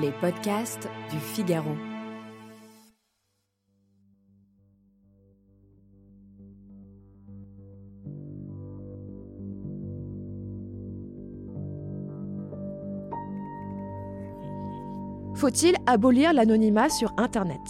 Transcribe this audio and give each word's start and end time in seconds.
Les 0.00 0.12
podcasts 0.20 0.88
du 1.10 1.18
Figaro. 1.18 1.74
Faut-il 15.38 15.76
abolir 15.86 16.32
l'anonymat 16.32 16.88
sur 16.88 17.12
Internet? 17.16 17.60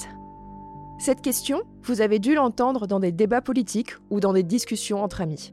Cette 0.98 1.20
question, 1.20 1.61
vous 1.83 2.01
avez 2.01 2.19
dû 2.19 2.34
l'entendre 2.34 2.87
dans 2.87 2.98
des 2.98 3.12
débats 3.12 3.42
politiques 3.42 3.92
ou 4.11 4.20
dans 4.20 4.33
des 4.33 4.42
discussions 4.42 5.03
entre 5.03 5.20
amis. 5.20 5.53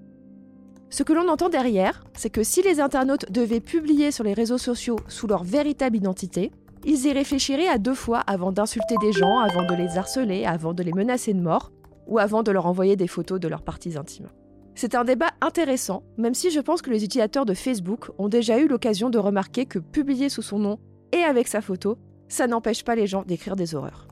Ce 0.89 1.03
que 1.03 1.13
l'on 1.13 1.27
entend 1.27 1.49
derrière, 1.49 2.03
c'est 2.13 2.29
que 2.29 2.43
si 2.43 2.61
les 2.61 2.79
internautes 2.79 3.31
devaient 3.31 3.59
publier 3.59 4.11
sur 4.11 4.23
les 4.23 4.33
réseaux 4.33 4.57
sociaux 4.57 4.97
sous 5.07 5.27
leur 5.27 5.43
véritable 5.43 5.97
identité, 5.97 6.51
ils 6.85 7.07
y 7.07 7.11
réfléchiraient 7.11 7.67
à 7.67 7.77
deux 7.77 7.95
fois 7.95 8.19
avant 8.19 8.51
d'insulter 8.51 8.95
des 9.01 9.11
gens, 9.11 9.39
avant 9.39 9.65
de 9.65 9.73
les 9.73 9.97
harceler, 9.97 10.45
avant 10.45 10.73
de 10.73 10.83
les 10.83 10.93
menacer 10.93 11.33
de 11.33 11.41
mort, 11.41 11.71
ou 12.07 12.19
avant 12.19 12.43
de 12.43 12.51
leur 12.51 12.67
envoyer 12.67 12.95
des 12.95 13.07
photos 13.07 13.39
de 13.39 13.47
leurs 13.47 13.63
parties 13.63 13.97
intimes. 13.97 14.29
C'est 14.75 14.93
un 14.93 15.03
débat 15.03 15.31
intéressant, 15.41 16.03
même 16.17 16.33
si 16.33 16.51
je 16.51 16.59
pense 16.59 16.81
que 16.81 16.91
les 16.91 17.03
utilisateurs 17.03 17.45
de 17.45 17.53
Facebook 17.53 18.11
ont 18.17 18.27
déjà 18.27 18.59
eu 18.59 18.67
l'occasion 18.67 19.09
de 19.09 19.17
remarquer 19.17 19.65
que 19.65 19.79
publier 19.79 20.29
sous 20.29 20.41
son 20.41 20.59
nom 20.59 20.79
et 21.11 21.23
avec 21.23 21.47
sa 21.47 21.61
photo, 21.61 21.97
ça 22.27 22.45
n'empêche 22.45 22.83
pas 22.83 22.95
les 22.95 23.07
gens 23.07 23.23
d'écrire 23.23 23.55
des 23.55 23.73
horreurs. 23.73 24.07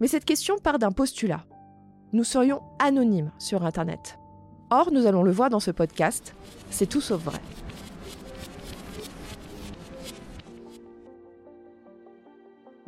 Mais 0.00 0.06
cette 0.06 0.24
question 0.24 0.56
part 0.58 0.78
d'un 0.78 0.92
postulat. 0.92 1.44
Nous 2.12 2.24
serions 2.24 2.62
anonymes 2.78 3.32
sur 3.38 3.64
Internet. 3.64 4.18
Or, 4.70 4.90
nous 4.90 5.06
allons 5.06 5.22
le 5.22 5.30
voir 5.30 5.48
dans 5.48 5.60
ce 5.60 5.70
podcast, 5.70 6.34
c'est 6.70 6.86
tout 6.86 7.00
sauf 7.00 7.22
vrai. 7.22 7.38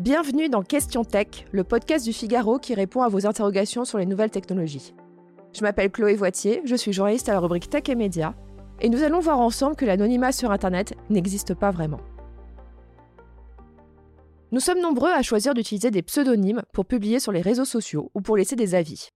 Bienvenue 0.01 0.49
dans 0.49 0.63
Question 0.63 1.05
Tech, 1.05 1.47
le 1.53 1.63
podcast 1.63 2.05
du 2.05 2.13
Figaro 2.13 2.59
qui 2.59 2.75
répond 2.75 3.03
à 3.03 3.09
vos 3.09 3.27
interrogations 3.27 3.85
sur 3.85 3.99
les 3.99 4.07
nouvelles 4.07 4.31
technologies. 4.31 4.93
Je 5.53 5.63
m'appelle 5.63 5.93
Chloé 5.93 6.17
Voitier, 6.17 6.63
je 6.65 6.75
suis 6.75 6.93
journaliste 6.93 7.29
à 7.29 7.33
la 7.33 7.39
rubrique 7.39 7.71
Tech 7.71 7.85
et 7.89 7.95
Médias, 7.95 8.35
et 8.81 8.89
nous 8.89 9.05
allons 9.05 9.21
voir 9.21 9.39
ensemble 9.39 9.77
que 9.77 9.85
l'anonymat 9.85 10.33
sur 10.33 10.51
Internet 10.51 10.95
n'existe 11.11 11.55
pas 11.55 11.71
vraiment. 11.71 12.01
Nous 14.51 14.61
sommes 14.61 14.81
nombreux 14.81 15.11
à 15.11 15.23
choisir 15.23 15.55
d'utiliser 15.55 15.93
des 15.93 16.03
pseudonymes 16.03 16.63
pour 16.73 16.87
publier 16.87 17.21
sur 17.21 17.31
les 17.31 17.41
réseaux 17.41 17.65
sociaux 17.65 18.11
ou 18.15 18.21
pour 18.21 18.37
laisser 18.37 18.57
des 18.57 18.75
avis. 18.75 19.11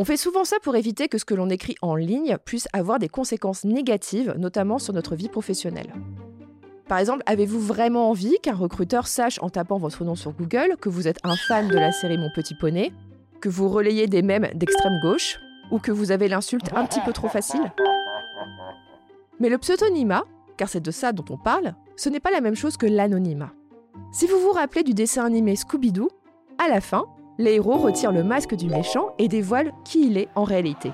On 0.00 0.04
fait 0.04 0.16
souvent 0.16 0.44
ça 0.44 0.58
pour 0.62 0.76
éviter 0.76 1.08
que 1.08 1.18
ce 1.18 1.24
que 1.24 1.34
l'on 1.34 1.50
écrit 1.50 1.74
en 1.82 1.96
ligne 1.96 2.38
puisse 2.44 2.68
avoir 2.72 3.00
des 3.00 3.08
conséquences 3.08 3.64
négatives, 3.64 4.32
notamment 4.38 4.78
sur 4.78 4.94
notre 4.94 5.16
vie 5.16 5.28
professionnelle. 5.28 5.92
Par 6.86 6.98
exemple, 6.98 7.24
avez-vous 7.26 7.58
vraiment 7.58 8.08
envie 8.08 8.36
qu'un 8.40 8.54
recruteur 8.54 9.08
sache 9.08 9.42
en 9.42 9.50
tapant 9.50 9.76
votre 9.76 10.04
nom 10.04 10.14
sur 10.14 10.30
Google 10.30 10.76
que 10.80 10.88
vous 10.88 11.08
êtes 11.08 11.18
un 11.24 11.34
fan 11.34 11.66
de 11.66 11.74
la 11.74 11.90
série 11.90 12.16
Mon 12.16 12.30
Petit 12.32 12.54
Poney, 12.54 12.92
que 13.40 13.48
vous 13.48 13.68
relayez 13.68 14.06
des 14.06 14.22
mèmes 14.22 14.48
d'extrême 14.54 15.00
gauche, 15.02 15.40
ou 15.72 15.80
que 15.80 15.90
vous 15.90 16.12
avez 16.12 16.28
l'insulte 16.28 16.72
un 16.76 16.86
petit 16.86 17.00
peu 17.00 17.12
trop 17.12 17.28
facile? 17.28 17.72
Mais 19.40 19.48
le 19.48 19.58
pseudonymat, 19.58 20.22
car 20.56 20.68
c'est 20.68 20.80
de 20.80 20.92
ça 20.92 21.10
dont 21.10 21.24
on 21.28 21.36
parle, 21.36 21.74
ce 21.96 22.08
n'est 22.08 22.20
pas 22.20 22.30
la 22.30 22.40
même 22.40 22.54
chose 22.54 22.76
que 22.76 22.86
l'anonymat. 22.86 23.50
Si 24.12 24.28
vous 24.28 24.38
vous 24.38 24.52
rappelez 24.52 24.84
du 24.84 24.94
dessin 24.94 25.24
animé 25.24 25.56
Scooby-Doo, 25.56 26.08
à 26.58 26.68
la 26.68 26.80
fin, 26.80 27.04
les 27.38 27.54
héros 27.54 27.76
retirent 27.76 28.12
le 28.12 28.24
masque 28.24 28.54
du 28.54 28.68
méchant 28.68 29.14
et 29.18 29.28
dévoilent 29.28 29.72
qui 29.84 30.06
il 30.06 30.18
est 30.18 30.28
en 30.34 30.44
réalité. 30.44 30.92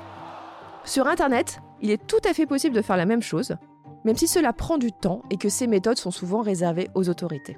Sur 0.85 1.07
Internet, 1.07 1.61
il 1.81 1.91
est 1.91 2.07
tout 2.07 2.21
à 2.25 2.35
fait 2.35 2.47
possible 2.47 2.77
de 2.77 2.83
faire 2.83 2.99
la 2.99 3.07
même 3.07 3.23
chose, 3.23 3.57
même 4.05 4.17
si 4.17 4.29
cela 4.29 4.53
prend 4.53 4.77
du 4.77 4.93
temps 4.93 5.23
et 5.31 5.37
que 5.37 5.49
ces 5.49 5.67
méthodes 5.67 5.99
sont 5.99 6.11
souvent 6.11 6.43
réservées 6.43 6.91
aux 6.95 7.09
autorités. 7.09 7.57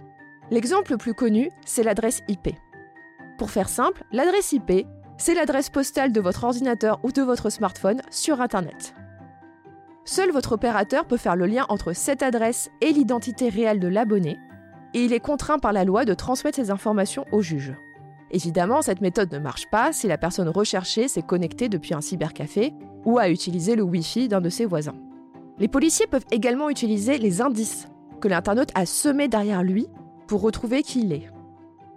L'exemple 0.51 0.93
le 0.93 0.99
plus 0.99 1.15
connu, 1.15 1.51
c'est 1.65 1.83
l'adresse 1.83 2.23
IP. 2.29 2.51
Pour 3.37 3.51
faire 3.51 3.69
simple, 3.69 4.05
l'adresse 4.13 4.53
IP, 4.53 4.87
c'est 5.19 5.35
l'adresse 5.35 5.71
postale 5.71 6.13
de 6.13 6.21
votre 6.21 6.45
ordinateur 6.45 7.01
ou 7.03 7.11
de 7.11 7.23
votre 7.23 7.51
smartphone 7.51 8.01
sur 8.11 8.41
Internet. 8.41 8.95
Seul 10.05 10.31
votre 10.31 10.53
opérateur 10.53 11.05
peut 11.05 11.17
faire 11.17 11.35
le 11.35 11.47
lien 11.47 11.67
entre 11.69 11.93
cette 11.93 12.23
adresse 12.23 12.71
et 12.81 12.93
l'identité 12.93 13.49
réelle 13.49 13.81
de 13.81 13.89
l'abonné, 13.89 14.39
et 14.95 15.05
il 15.05 15.13
est 15.13 15.21
contraint 15.21 15.59
par 15.59 15.73
la 15.73 15.85
loi 15.85 16.05
de 16.05 16.15
transmettre 16.15 16.57
ces 16.57 16.71
informations 16.71 17.25
au 17.33 17.43
juge. 17.43 17.75
Évidemment, 18.31 18.83
cette 18.83 19.01
méthode 19.01 19.33
ne 19.33 19.39
marche 19.39 19.71
pas 19.71 19.93
si 19.93 20.09
la 20.09 20.19
personne 20.19 20.49
recherchée 20.49 21.09
s'est 21.09 21.23
connectée 21.23 21.69
depuis 21.69 21.95
un 21.95 22.01
cybercafé 22.01 22.75
ou 23.05 23.19
a 23.19 23.31
utilisé 23.31 23.77
le 23.77 23.83
Wi-Fi 23.83 24.29
d'un 24.29 24.41
de 24.41 24.49
ses 24.49 24.65
voisins. 24.65 24.97
Les 25.59 25.69
policiers 25.69 26.07
peuvent 26.07 26.27
également 26.31 26.69
utiliser 26.69 27.19
les 27.19 27.41
indices 27.41 27.89
que 28.21 28.29
l'internaute 28.29 28.71
a 28.75 28.85
semés 28.85 29.29
derrière 29.29 29.63
lui 29.63 29.87
pour 30.27 30.43
retrouver 30.43 30.83
qui 30.83 31.01
il 31.01 31.13
est. 31.13 31.31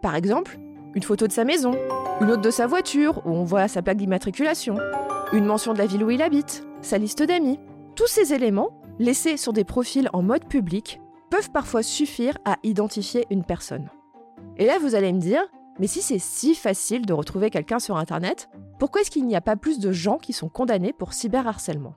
Par 0.02 0.16
exemple, 0.16 0.60
une 0.96 1.04
photo 1.04 1.28
de 1.28 1.32
sa 1.32 1.46
maison, 1.46 1.72
une 2.22 2.32
autre 2.32 2.42
de 2.42 2.52
sa 2.52 2.68
voiture 2.68 3.22
où 3.26 3.32
on 3.32 3.44
voit 3.44 3.68
sa 3.68 3.82
plaque 3.82 3.98
d'immatriculation, 3.98 4.78
une 5.34 5.46
mention 5.46 5.74
de 5.74 5.78
la 5.80 5.88
ville 5.88 6.04
où 6.04 6.12
il 6.12 6.22
habite, 6.22 6.64
sa 6.82 6.98
liste 6.98 7.24
d'amis. 7.24 7.60
Tous 7.96 8.08
ces 8.08 8.34
éléments, 8.34 8.70
laissés 8.98 9.38
sur 9.38 9.52
des 9.52 9.64
profils 9.64 10.10
en 10.14 10.22
mode 10.22 10.46
public, 10.46 11.02
peuvent 11.30 11.52
parfois 11.52 11.84
suffire 11.84 12.38
à 12.46 12.58
identifier 12.64 13.26
une 13.30 13.44
personne. 13.44 13.90
Et 14.58 14.66
là, 14.66 14.80
vous 14.80 14.96
allez 14.96 15.14
me 15.14 15.20
dire, 15.20 15.42
mais 15.80 15.88
si 15.88 16.02
c'est 16.02 16.20
si 16.20 16.56
facile 16.56 17.06
de 17.06 17.14
retrouver 17.14 17.50
quelqu'un 17.50 17.80
sur 17.80 17.98
Internet, 17.98 18.50
pourquoi 18.80 19.02
est-ce 19.02 19.12
qu'il 19.12 19.26
n'y 19.26 19.36
a 19.36 19.42
pas 19.42 19.56
plus 19.56 19.80
de 19.80 19.92
gens 19.92 20.18
qui 20.18 20.34
sont 20.34 20.50
condamnés 20.50 20.94
pour 20.94 21.14
cyberharcèlement? 21.14 21.96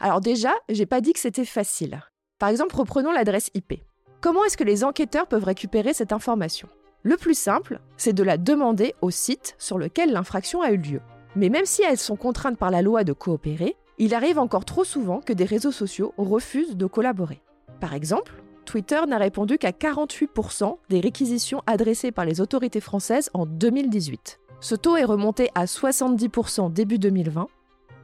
Alors 0.00 0.20
déjà, 0.20 0.52
j'ai 0.68 0.86
pas 0.86 1.00
dit 1.00 1.12
que 1.12 1.20
c'était 1.20 1.44
facile. 1.44 2.02
Par 2.38 2.48
exemple, 2.48 2.74
reprenons 2.74 3.12
l'adresse 3.12 3.50
IP. 3.54 3.74
Comment 4.20 4.44
est-ce 4.44 4.56
que 4.56 4.64
les 4.64 4.84
enquêteurs 4.84 5.28
peuvent 5.28 5.44
récupérer 5.44 5.92
cette 5.92 6.12
information? 6.12 6.68
Le 7.02 7.16
plus 7.16 7.38
simple, 7.38 7.80
c'est 7.96 8.12
de 8.12 8.22
la 8.22 8.38
demander 8.38 8.94
au 9.00 9.10
site 9.10 9.54
sur 9.58 9.78
lequel 9.78 10.12
l'infraction 10.12 10.62
a 10.62 10.70
eu 10.72 10.76
lieu. 10.76 11.00
Mais 11.36 11.50
même 11.50 11.66
si 11.66 11.82
elles 11.82 11.98
sont 11.98 12.16
contraintes 12.16 12.58
par 12.58 12.70
la 12.70 12.82
loi 12.82 13.04
de 13.04 13.12
coopérer, 13.12 13.76
il 13.98 14.14
arrive 14.14 14.38
encore 14.38 14.64
trop 14.64 14.84
souvent 14.84 15.20
que 15.20 15.32
des 15.32 15.44
réseaux 15.44 15.72
sociaux 15.72 16.14
refusent 16.16 16.76
de 16.76 16.86
collaborer. 16.86 17.42
Par 17.80 17.94
exemple, 17.94 18.41
Twitter 18.72 19.00
n'a 19.06 19.18
répondu 19.18 19.58
qu'à 19.58 19.70
48% 19.70 20.78
des 20.88 21.00
réquisitions 21.00 21.60
adressées 21.66 22.10
par 22.10 22.24
les 22.24 22.40
autorités 22.40 22.80
françaises 22.80 23.28
en 23.34 23.44
2018. 23.44 24.40
Ce 24.60 24.74
taux 24.74 24.96
est 24.96 25.04
remonté 25.04 25.50
à 25.54 25.66
70% 25.66 26.72
début 26.72 26.98
2020, 26.98 27.48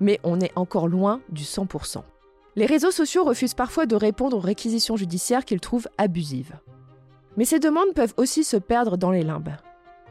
mais 0.01 0.21
on 0.25 0.41
est 0.41 0.53
encore 0.57 0.87
loin 0.87 1.23
du 1.31 1.45
100%. 1.45 2.03
Les 2.55 2.67
réseaux 2.67 2.91
sociaux 2.91 3.25
refusent 3.25 3.55
parfois 3.55 3.87
de 3.87 3.97
répondre 3.97 4.37
aux 4.37 4.41
réquisitions 4.41 4.99
judiciaires 4.99 5.47
qu'ils 5.47 5.61
trouvent 5.61 5.89
abusives. 5.97 6.59
Mais 7.39 7.47
ces 7.47 7.61
demandes 7.61 7.95
peuvent 7.95 8.13
aussi 8.19 8.45
se 8.45 8.59
perdre 8.59 8.99
dans 8.99 9.11
les 9.11 9.23
limbes. 9.23 9.57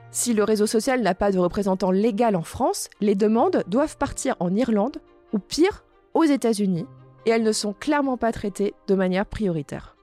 Si 0.09 0.33
le 0.33 0.43
réseau 0.43 0.65
social 0.65 1.03
n'a 1.03 1.13
pas 1.13 1.31
de 1.31 1.37
représentant 1.37 1.91
légal 1.91 2.35
en 2.35 2.41
France, 2.41 2.89
les 2.99 3.13
demandes 3.13 3.63
doivent 3.67 3.97
partir 3.97 4.35
en 4.39 4.55
Irlande 4.55 5.03
ou 5.33 5.37
pire, 5.37 5.83
aux 6.15 6.23
États-Unis, 6.23 6.87
et 7.27 7.29
elles 7.29 7.43
ne 7.43 7.51
sont 7.51 7.73
clairement 7.73 8.17
pas 8.17 8.31
traitées 8.31 8.73
de 8.87 8.95
manière 8.95 9.27
prioritaire. 9.27 9.96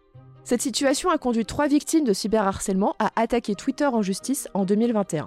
Cette 0.44 0.61
situation 0.61 1.08
a 1.08 1.17
conduit 1.17 1.46
trois 1.46 1.69
victimes 1.69 2.05
de 2.05 2.12
cyberharcèlement 2.12 2.94
à 2.99 3.11
attaquer 3.17 3.55
Twitter 3.55 3.87
en 3.87 4.02
justice 4.02 4.46
en 4.52 4.67
2021. 4.67 5.26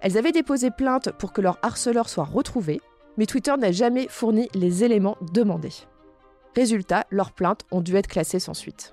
Elles 0.00 0.18
avaient 0.18 0.32
déposé 0.32 0.72
plainte 0.72 1.12
pour 1.12 1.32
que 1.32 1.40
leur 1.40 1.58
harceleur 1.62 2.08
soit 2.08 2.24
retrouvé, 2.24 2.80
mais 3.16 3.26
Twitter 3.26 3.54
n'a 3.56 3.70
jamais 3.70 4.08
fourni 4.08 4.48
les 4.54 4.82
éléments 4.82 5.16
demandés. 5.32 5.72
Résultat, 6.56 7.06
leurs 7.10 7.32
plaintes 7.32 7.62
ont 7.70 7.80
dû 7.80 7.94
être 7.94 8.08
classées 8.08 8.40
sans 8.40 8.54
suite. 8.54 8.90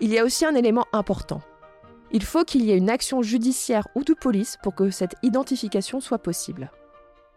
Il 0.00 0.10
y 0.10 0.18
a 0.18 0.24
aussi 0.24 0.46
un 0.46 0.54
élément 0.54 0.86
important. 0.94 1.42
Il 2.10 2.22
faut 2.22 2.44
qu'il 2.44 2.64
y 2.64 2.70
ait 2.70 2.78
une 2.78 2.88
action 2.88 3.20
judiciaire 3.20 3.86
ou 3.94 4.02
de 4.02 4.14
police 4.14 4.56
pour 4.62 4.74
que 4.74 4.88
cette 4.88 5.16
identification 5.22 6.00
soit 6.00 6.20
possible. 6.20 6.70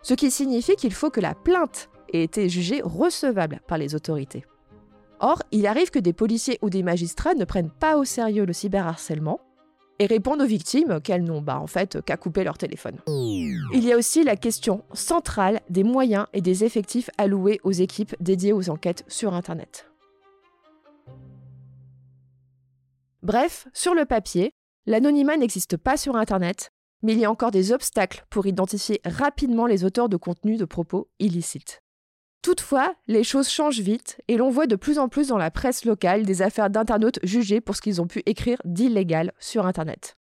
Ce 0.01 0.13
qui 0.13 0.31
signifie 0.31 0.77
qu'il 0.77 0.93
faut 0.93 1.09
que 1.09 1.19
la 1.19 1.35
plainte 1.35 1.89
ait 2.13 2.23
été 2.23 2.47
jugée 2.47 2.81
recevable 2.81 3.59
par 3.67 3.77
les 3.77 3.95
autorités. 3.95 4.45
Or, 5.23 5.43
il 5.51 5.67
arrive 5.67 5.91
que 5.91 5.99
des 5.99 6.13
policiers 6.13 6.57
ou 6.63 6.71
des 6.71 6.81
magistrats 6.81 7.35
ne 7.35 7.45
prennent 7.45 7.69
pas 7.69 7.97
au 7.97 8.05
sérieux 8.05 8.43
le 8.43 8.53
cyberharcèlement 8.53 9.39
et 9.99 10.07
répondent 10.07 10.41
aux 10.41 10.47
victimes 10.47 10.99
qu'elles 10.99 11.23
n'ont 11.23 11.43
bah, 11.43 11.59
en 11.59 11.67
fait 11.67 12.01
qu'à 12.01 12.17
couper 12.17 12.43
leur 12.43 12.57
téléphone. 12.57 12.97
Il 13.07 13.85
y 13.85 13.93
a 13.93 13.97
aussi 13.97 14.23
la 14.23 14.35
question 14.35 14.83
centrale 14.93 15.61
des 15.69 15.83
moyens 15.83 16.25
et 16.33 16.41
des 16.41 16.63
effectifs 16.63 17.11
alloués 17.19 17.59
aux 17.63 17.71
équipes 17.71 18.15
dédiées 18.19 18.51
aux 18.51 18.71
enquêtes 18.71 19.05
sur 19.07 19.35
Internet. 19.35 19.85
Bref, 23.21 23.67
sur 23.73 23.93
le 23.93 24.05
papier, 24.05 24.51
l'anonymat 24.87 25.37
n'existe 25.37 25.77
pas 25.77 25.97
sur 25.97 26.15
Internet, 26.15 26.71
mais 27.03 27.13
il 27.13 27.19
y 27.19 27.25
a 27.25 27.31
encore 27.31 27.51
des 27.51 27.71
obstacles 27.71 28.25
pour 28.31 28.47
identifier 28.47 29.01
rapidement 29.05 29.67
les 29.67 29.85
auteurs 29.85 30.09
de 30.09 30.17
contenus 30.17 30.57
de 30.57 30.65
propos 30.65 31.07
illicites. 31.19 31.83
Toutefois, 32.41 32.95
les 33.07 33.23
choses 33.23 33.49
changent 33.49 33.81
vite 33.81 34.19
et 34.27 34.35
l'on 34.35 34.49
voit 34.49 34.65
de 34.65 34.75
plus 34.75 34.97
en 34.97 35.07
plus 35.07 35.27
dans 35.27 35.37
la 35.37 35.51
presse 35.51 35.85
locale 35.85 36.25
des 36.25 36.41
affaires 36.41 36.71
d'internautes 36.71 37.19
jugés 37.21 37.61
pour 37.61 37.75
ce 37.75 37.81
qu'ils 37.81 38.01
ont 38.01 38.07
pu 38.07 38.23
écrire 38.25 38.57
d'illégal 38.65 39.31
sur 39.39 39.67
Internet. 39.67 40.17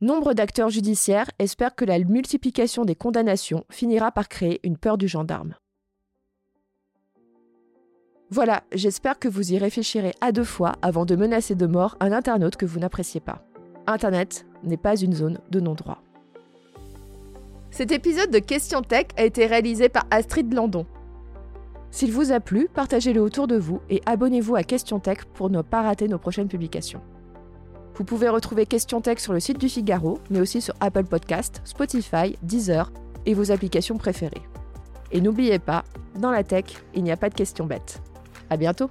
Nombre 0.00 0.32
d'acteurs 0.32 0.70
judiciaires 0.70 1.30
espèrent 1.38 1.74
que 1.74 1.84
la 1.84 1.98
multiplication 1.98 2.86
des 2.86 2.94
condamnations 2.94 3.64
finira 3.70 4.12
par 4.12 4.28
créer 4.28 4.60
une 4.62 4.78
peur 4.78 4.96
du 4.96 5.08
gendarme. 5.08 5.56
Voilà, 8.30 8.62
j'espère 8.72 9.18
que 9.18 9.28
vous 9.28 9.52
y 9.52 9.58
réfléchirez 9.58 10.14
à 10.20 10.32
deux 10.32 10.44
fois 10.44 10.74
avant 10.80 11.04
de 11.04 11.16
menacer 11.16 11.54
de 11.54 11.66
mort 11.66 11.96
un 12.00 12.12
internaute 12.12 12.56
que 12.56 12.66
vous 12.66 12.78
n'appréciez 12.78 13.20
pas. 13.20 13.44
Internet 13.86 14.46
n'est 14.64 14.76
pas 14.76 14.96
une 14.96 15.14
zone 15.14 15.40
de 15.50 15.60
non-droit. 15.60 16.02
Cet 17.70 17.92
épisode 17.92 18.30
de 18.30 18.38
Question 18.38 18.80
Tech 18.80 19.06
a 19.16 19.24
été 19.24 19.46
réalisé 19.46 19.88
par 19.88 20.06
Astrid 20.10 20.52
Landon. 20.54 20.86
S'il 21.90 22.12
vous 22.12 22.32
a 22.32 22.40
plu, 22.40 22.68
partagez-le 22.72 23.20
autour 23.20 23.46
de 23.46 23.56
vous 23.56 23.80
et 23.88 24.02
abonnez-vous 24.06 24.56
à 24.56 24.62
Question 24.62 25.00
Tech 25.00 25.18
pour 25.34 25.50
ne 25.50 25.62
pas 25.62 25.82
rater 25.82 26.06
nos 26.06 26.18
prochaines 26.18 26.48
publications. 26.48 27.00
Vous 27.94 28.04
pouvez 28.04 28.28
retrouver 28.28 28.66
Question 28.66 29.00
Tech 29.00 29.18
sur 29.18 29.32
le 29.32 29.40
site 29.40 29.58
du 29.58 29.68
Figaro, 29.68 30.18
mais 30.30 30.40
aussi 30.40 30.60
sur 30.60 30.74
Apple 30.80 31.04
Podcast, 31.04 31.60
Spotify, 31.64 32.36
Deezer 32.42 32.92
et 33.26 33.34
vos 33.34 33.50
applications 33.50 33.96
préférées. 33.96 34.42
Et 35.10 35.20
n'oubliez 35.20 35.58
pas, 35.58 35.84
dans 36.18 36.30
la 36.30 36.44
tech, 36.44 36.64
il 36.94 37.02
n'y 37.02 37.10
a 37.10 37.16
pas 37.16 37.30
de 37.30 37.34
questions 37.34 37.66
bêtes. 37.66 38.00
À 38.50 38.56
bientôt! 38.56 38.90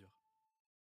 mesure. 0.01 0.40